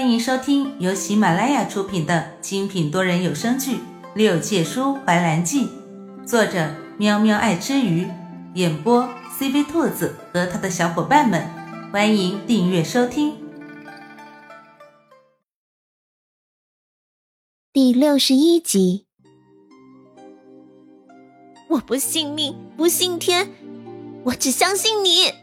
[0.00, 3.74] 欢迎收听由喜马拉雅出品的精品多人有声剧
[4.14, 5.66] 《六界书怀兰记》，
[6.24, 8.08] 作者喵喵爱吃鱼，
[8.54, 9.06] 演播
[9.38, 11.46] CV 兔子和他的小伙伴们。
[11.92, 13.34] 欢迎订阅收听。
[17.70, 19.04] 第六十一集，
[21.68, 23.50] 我不信命，不信天，
[24.24, 25.34] 我只相信你。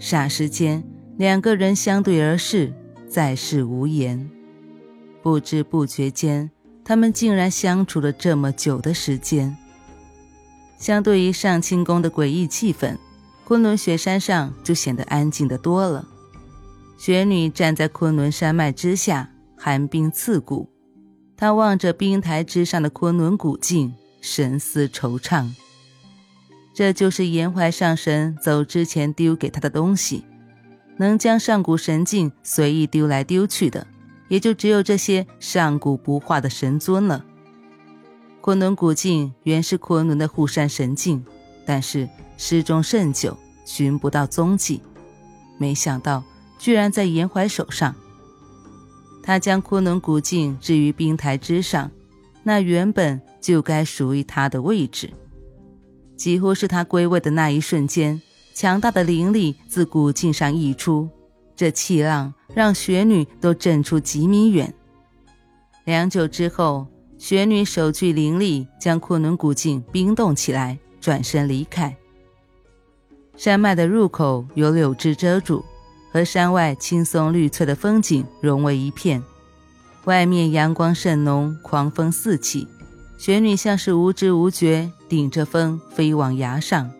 [0.00, 0.82] 霎时间，
[1.16, 2.74] 两个人相对而视。
[3.12, 4.30] 再世无言，
[5.22, 6.50] 不知不觉间，
[6.82, 9.54] 他们竟然相处了这么久的时间。
[10.78, 12.96] 相对于上清宫的诡异气氛，
[13.44, 16.08] 昆仑雪山上就显得安静的多了。
[16.96, 20.70] 雪女站在昆仑山脉之下，寒冰刺骨。
[21.36, 23.92] 她望着冰台之上的昆仑古镜，
[24.22, 25.50] 神思惆怅。
[26.72, 30.24] 这就是颜怀上神走之前丢给她的东西。
[31.02, 33.86] 能将上古神镜随意丢来丢去的，
[34.28, 37.24] 也就只有这些上古不化的神尊了。
[38.40, 41.24] 昆仑古镜原是昆仑的护山神镜，
[41.66, 44.80] 但是失踪甚久，寻不到踪迹。
[45.58, 46.22] 没想到
[46.58, 47.94] 居然在严怀手上。
[49.22, 51.90] 他将昆仑古镜置于冰台之上，
[52.42, 55.10] 那原本就该属于他的位置。
[56.16, 58.20] 几乎是他归位的那一瞬间。
[58.54, 61.08] 强大的灵力自古镜上溢出，
[61.56, 64.72] 这气浪让雪女都震出几米远。
[65.84, 66.86] 良久之后，
[67.18, 71.96] 雪女手具灵力将昆仑古镜冰冻起来，转身离开。
[73.36, 75.64] 山脉的入口有柳枝遮住，
[76.12, 79.22] 和山外青松绿翠的风景融为一片。
[80.04, 82.68] 外面阳光甚浓，狂风四起，
[83.18, 86.90] 雪女像是无知无觉，顶着风飞往崖上。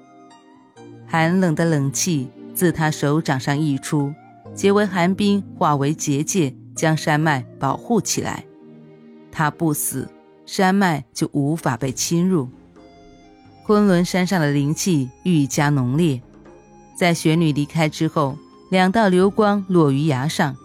[1.13, 4.15] 寒冷的冷气自他手掌上溢出，
[4.55, 8.47] 结为寒冰，化为结界，将山脉保护起来。
[9.31, 10.09] 他不死，
[10.47, 12.49] 山脉就无法被侵入。
[13.67, 16.23] 昆仑山上的灵气愈加浓烈。
[16.97, 18.39] 在雪女离开之后，
[18.71, 20.57] 两道流光落于崖上。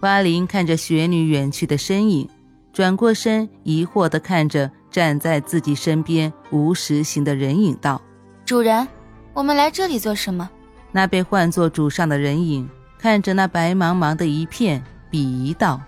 [0.00, 2.28] 花灵看着雪女远去的身影，
[2.74, 8.02] 转过身，疑惑地看着站在自己身边无实形的人影，道
[8.44, 8.86] ：“主人。”
[9.36, 10.48] 我们来这里做什么？
[10.92, 12.66] 那被唤作主上的人影
[12.98, 15.78] 看着那白茫茫的一片，鄙夷道：“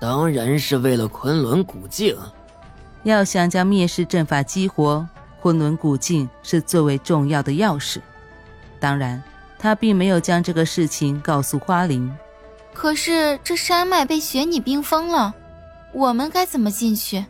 [0.00, 2.16] 当然是为了昆仑古镜。
[3.02, 5.06] 要想将灭世阵法激活，
[5.42, 8.00] 昆仑古境是最为重要的钥匙。
[8.80, 9.22] 当然，
[9.58, 12.10] 他并没有将这个事情告诉花灵。
[12.72, 15.34] 可是这山脉被雪女冰封了，
[15.92, 17.22] 我们该怎么进去？”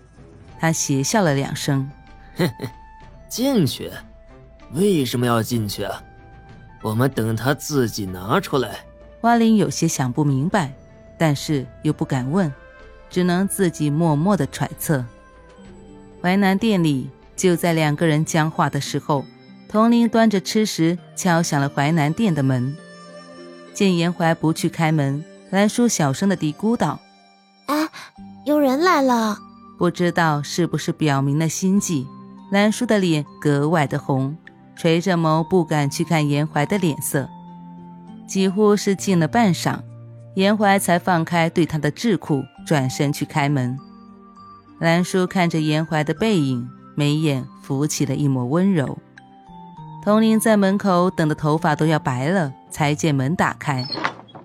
[0.61, 1.91] 他邪笑了两声
[2.37, 2.69] ：“嘿嘿，
[3.29, 3.91] 进去。”
[4.75, 6.03] 为什么要进去啊？
[6.83, 8.81] 我们等他自己拿出来。
[9.21, 10.73] 花灵有些想不明白，
[11.17, 12.53] 但是又不敢问，
[13.09, 15.05] 只能自己默默的揣测。
[16.21, 19.25] 淮南店里，就在两个人僵化的时候，
[19.69, 22.77] 童林端着吃食敲响了淮南店的门。
[23.73, 27.01] 见严怀不去开门，兰叔小声的嘀咕道
[27.67, 27.89] ：“哎，
[28.45, 29.39] 有人来了。”
[29.79, 32.07] 不知道是不是表明了心迹，
[32.53, 34.37] 兰叔的脸格外的红。
[34.77, 37.29] 垂着眸，不敢去看严怀的脸色，
[38.27, 39.79] 几乎是静了半晌，
[40.35, 43.79] 严怀才放开对他的桎梏，转身去开门。
[44.81, 48.99] 兰叔看着严怀的背影，眉眼浮起了一抹温柔。
[50.03, 53.87] 童林在门口等的头发都要白了，才见门打开，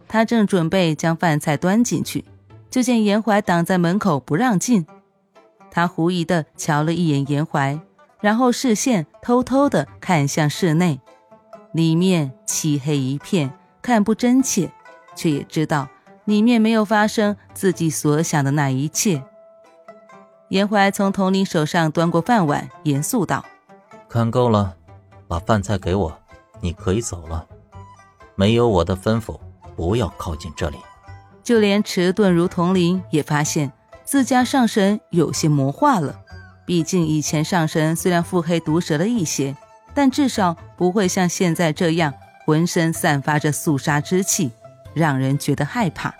[0.08, 2.24] 他正准备将饭菜端进去，
[2.70, 4.86] 就见严怀挡在门口不让进。
[5.72, 7.80] 他狐疑的瞧了一眼严怀。
[8.22, 11.00] 然后视线偷偷的看向室内，
[11.72, 14.72] 里面漆黑一片，看不真切，
[15.16, 15.88] 却也知道
[16.26, 19.24] 里面没有发生自己所想的那一切。
[20.50, 23.46] 严怀从童林手上端过饭碗，严肃道
[24.10, 24.76] ：“看够了，
[25.28, 26.18] 把饭菜给我，
[26.60, 27.48] 你可以走了。
[28.36, 29.40] 没有我的吩咐，
[29.76, 30.78] 不要靠近这里。”
[31.44, 33.72] 就连迟钝如童林也发现
[34.04, 36.22] 自家上神有些魔化了。
[36.70, 39.58] 毕竟以前上神虽然腹黑毒舌了一些，
[39.96, 42.14] 但至少不会像现在这样
[42.46, 44.52] 浑身散发着肃杀之气，
[44.94, 46.14] 让人觉得害怕。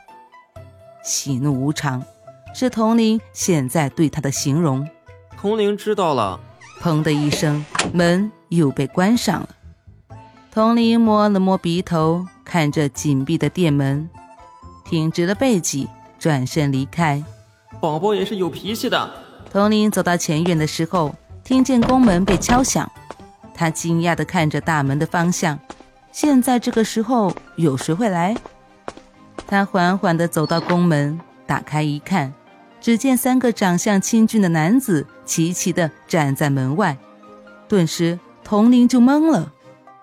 [1.04, 2.04] 喜怒无常，
[2.52, 4.90] 是童灵现在对他的形容。
[5.38, 6.40] 童灵知道了。
[6.82, 7.64] 砰的一声，
[7.94, 9.50] 门又被关上了。
[10.52, 14.10] 童灵摸了摸鼻头，看着紧闭的店门，
[14.84, 15.88] 挺直了背脊，
[16.18, 17.24] 转身离开。
[17.80, 19.29] 宝宝也是有脾气的。
[19.52, 22.90] 童林走到前院的时候，听见宫门被敲响，
[23.56, 25.60] 他惊讶地看着大门的方向。
[26.12, 28.36] 现在这个时候，有谁会来？
[29.48, 32.32] 他缓缓地走到宫门，打开一看，
[32.80, 36.96] 只见三个长相清俊的男子齐齐地站在门外。
[37.68, 39.52] 顿时，童灵就懵了。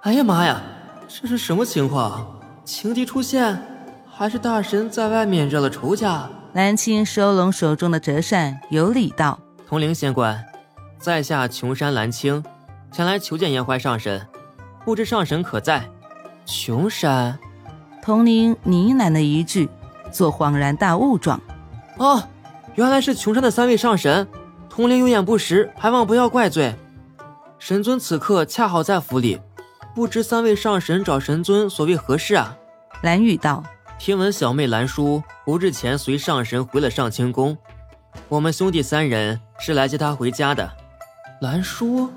[0.03, 0.61] 哎呀妈呀，
[1.07, 2.41] 这是什么情况？
[2.65, 3.63] 情敌出现，
[4.11, 6.29] 还是大神在外面惹了仇家？
[6.57, 9.39] 蓝青收拢手中的折扇，有礼道
[9.69, 10.43] ：“统领仙官，
[10.99, 12.43] 在下琼山蓝青，
[12.91, 14.27] 前来求见颜怀上神，
[14.83, 15.87] 不知上神可在？”
[16.47, 17.39] 琼山，
[18.01, 19.69] 童灵呢喃了一句，
[20.11, 21.39] 做恍然大悟状
[22.01, 22.27] ：“哦，
[22.75, 24.27] 原来是琼山的三位上神。
[24.71, 26.75] 童灵有眼不识，还望不要怪罪。
[27.59, 29.39] 神尊此刻恰好在府里。”
[29.95, 32.57] 不知三位上神找神尊所为何事啊？
[33.03, 33.63] 蓝雨道
[33.99, 37.57] ：“听闻小妹兰叔不日前随上神回了上清宫，
[38.29, 40.71] 我们兄弟三人是来接她回家的。
[41.41, 42.09] 兰叔，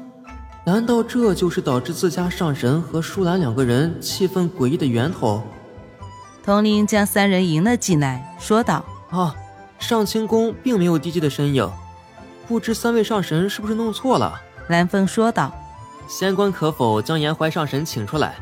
[0.66, 5.42] 难道这就是导致自家上神和舒兰两个人气氛诡异的源头？”
[6.44, 9.34] 童林将三人迎了进来，说道：“啊，
[9.80, 11.68] 上清宫并没有帝姬的身影，
[12.48, 15.52] 不知三位上神是不是弄错了？”兰风说道。
[16.08, 18.36] 仙官可否将颜怀上神请出来？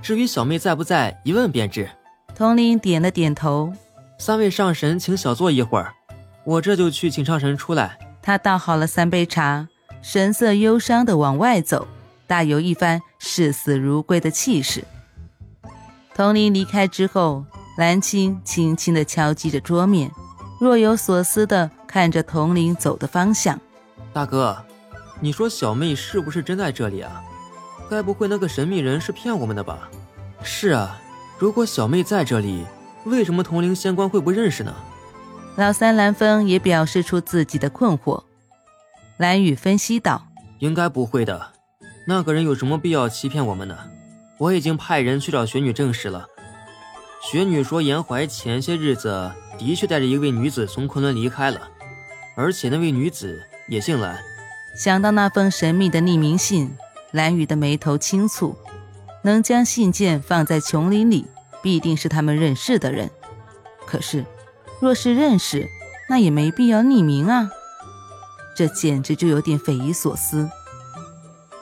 [0.00, 1.88] 至于小妹在不在，一问便知。
[2.36, 3.72] 童林点了点头。
[4.18, 5.94] 三位上神，请小坐一会儿，
[6.44, 7.98] 我这就去请上神出来。
[8.20, 9.66] 他倒好了三杯茶，
[10.02, 11.88] 神色忧伤的往外走，
[12.26, 14.84] 大有一番视死如归的气势。
[16.14, 17.42] 童林离开之后，
[17.78, 20.10] 蓝青轻轻的敲击着桌面，
[20.60, 23.58] 若有所思的看着童林走的方向。
[24.12, 24.62] 大哥。
[25.18, 27.24] 你说小妹是不是真在这里啊？
[27.88, 29.88] 该不会那个神秘人是骗我们的吧？
[30.42, 31.00] 是啊，
[31.38, 32.64] 如果小妹在这里，
[33.04, 34.74] 为什么铜陵仙官会不认识呢？
[35.56, 38.22] 老三蓝风也表示出自己的困惑。
[39.18, 40.28] 蓝雨分析道
[40.60, 41.52] ：“应该不会的，
[42.06, 43.76] 那个人有什么必要欺骗我们呢？
[44.38, 46.26] 我已经派人去找雪女证实了。
[47.22, 51.60] 雪女说，严怀前些日子的确带着一位女子从昆仑离开了，
[52.34, 54.18] 而且那位女子也姓蓝。”
[54.74, 56.76] 想到那封神秘的匿名信，
[57.12, 58.54] 蓝雨的眉头轻蹙。
[59.26, 61.26] 能将信件放在琼林里，
[61.60, 63.10] 必定是他们认识的人。
[63.84, 64.24] 可是，
[64.80, 65.66] 若是认识，
[66.08, 67.50] 那也没必要匿名啊。
[68.56, 70.48] 这简直就有点匪夷所思。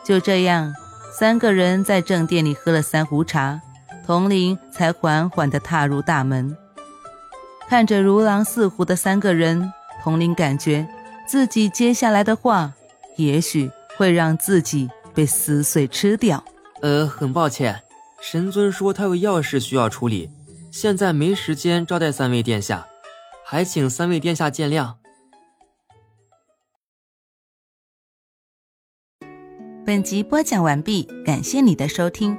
[0.05, 0.75] 就这样，
[1.19, 3.63] 三个人在正殿里喝了三壶茶，
[4.07, 6.55] 童灵才缓缓地踏入大门。
[7.67, 9.73] 看着如狼似虎的三个人，
[10.03, 10.87] 童灵感觉
[11.27, 12.75] 自己接下来的话。
[13.17, 16.45] 也许会让自己被撕碎吃掉。
[16.85, 17.83] 呃，很抱歉，
[18.21, 20.29] 神尊说他有要事需要处理，
[20.71, 22.87] 现在没时间招待三位殿下，
[23.43, 24.97] 还请三位殿下见谅。
[29.87, 32.37] 本集播讲完毕，感谢你的收听。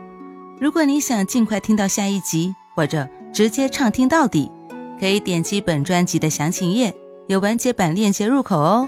[0.62, 4.52] 如果你想尽快听到下一集，或者直接畅听到底，
[5.00, 6.94] 可以点击本专辑的详情页，
[7.28, 8.88] 有完结版链接入口哦。